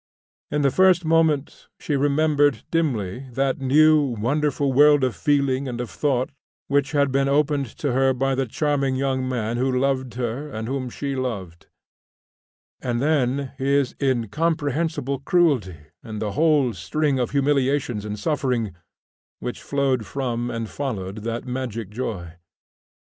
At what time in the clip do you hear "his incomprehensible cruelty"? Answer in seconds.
13.59-15.77